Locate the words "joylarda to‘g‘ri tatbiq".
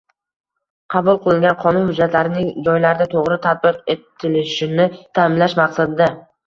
2.69-3.81